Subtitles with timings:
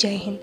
[0.00, 0.40] जय हिंद।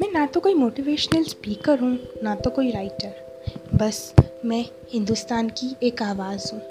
[0.00, 3.40] मैं ना तो कोई मोटिवेशनल स्पीकर हूँ, ना तो कोई राइटर
[3.74, 4.14] बस
[4.44, 6.62] मैं हिंदुस्तान की एक आवाज़ हूँ,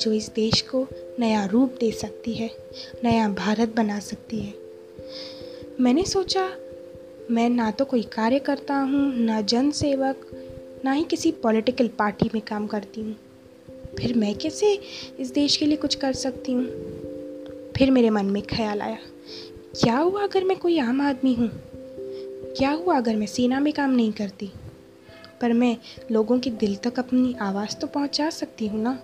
[0.00, 0.86] जो इस देश को
[1.18, 2.50] नया रूप दे सकती है,
[3.04, 4.54] नया भारत बना सकती है।
[5.80, 6.50] मैंने सोचा,
[7.30, 10.30] मैं ना तो कोई कार्य करता हूँ, ना जन सेवक
[10.84, 13.16] ना ही किसी पॉलिटिकल पार्टी में काम करती हूँ।
[13.98, 14.80] फिर मैं कैसे
[15.18, 16.64] इस देश के लिए कुछ कर सकती हूँ?
[17.76, 18.98] फिर मेरे मन में ख्याल आया।
[19.80, 21.50] क्या हुआ अगर मैं कोई आम आदमी हूँ?
[22.56, 24.50] क्या हुआ अगर मैं सेना में काम नहीं करती?
[25.40, 25.76] पर मैं
[26.10, 29.02] लोगों के दिल तक अपनी आवाज़ तो पहुँचा सकती हूँ ना?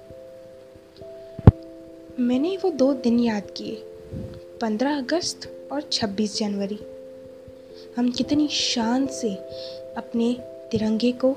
[2.20, 3.82] मैंने वो दो दिन याद किए,
[4.60, 6.78] पंद्रह अगस्त और छब्बीस जनवरी।
[7.96, 9.34] हम कितनी शान से
[9.96, 10.36] अपने
[10.70, 11.32] तिरंगे को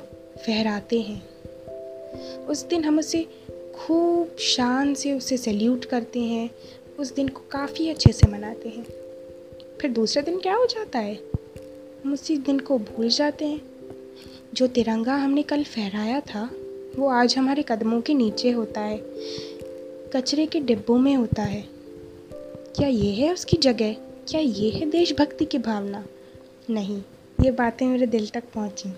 [0.46, 1.24] फहराते हैं।
[2.46, 3.28] उस दिन हम उसे
[3.76, 6.50] खूब शान से उसे सैल्यूट करते हैं,
[7.00, 9.01] उस दिन को काफ़ी अच्छे से मनाते हैं।
[9.82, 11.20] फिर दूसरे दिन क्या हो जाता है?
[12.06, 13.62] हम उसी दिन को भूल जाते हैं।
[14.54, 16.52] जो तिरंगा हमने कल फहराया था,
[16.96, 19.02] वो आज हमारे कदमों के नीचे होता है।
[20.16, 21.66] कचरे के डिब्बों में होता है।
[22.76, 23.94] क्या ये है उसकी जगह?
[24.28, 26.06] क्या ये है देशभक्ति की भावना?
[26.70, 27.02] नहीं,
[27.44, 28.90] ये बातें मेरे दिल तक पहुँची।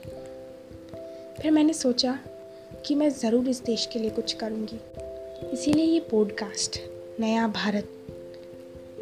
[1.41, 2.19] फिर मैंने सोचा
[2.85, 4.79] कि मैं ज़रूर इस देश के लिए कुछ करूँगी।
[5.53, 6.79] इसीलिए ये पॉडकास्ट
[7.19, 7.89] नया भारत,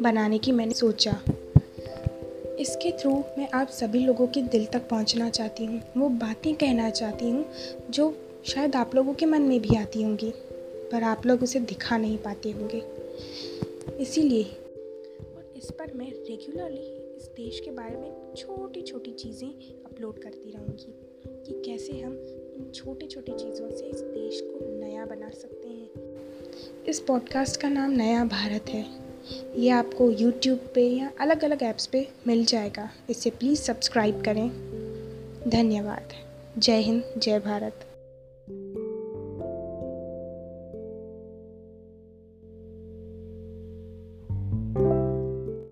[0.02, 1.20] बनाने की मैंने सोचा।
[2.62, 6.90] इसके थ्रू मैं आप सभी लोगों के दिल तक पहुँचना चाहती हूँ। वो बातें कहना
[6.90, 7.44] चाहती हूँ,
[7.90, 10.30] जो शायद आप लोगों के मन में भी आती होंगी,
[10.92, 12.82] पर आप लोग उसे दिखा नहीं पाते होंगे।
[14.02, 19.48] इसीलिए, और इस पर मैं रेगुलरली इस देश के बारे में छोटी छोटी चीज़ें
[19.84, 20.94] अपलोड करती रहूँगी,
[21.26, 22.12] कि कैसे हम
[22.56, 27.68] इन छोटी छोटी चीज़ों से इस देश को नया बना सकते हैं। इस पॉडकास्ट का
[27.68, 29.01] नाम नया भारत है।
[29.56, 34.48] ये आपको यूट्यूब पे या अलग अलग ऐप्स पे मिल जाएगा। इसे प्लीज़ सब्सक्राइब करें।
[35.48, 36.08] धन्यवाद।
[36.58, 37.86] जय हिंद, जय भारत।